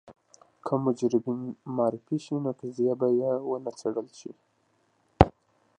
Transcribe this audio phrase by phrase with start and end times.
[0.65, 1.41] که مجرمین
[1.75, 4.31] معرفي شي نو قضیه به یې ونه څېړل شي.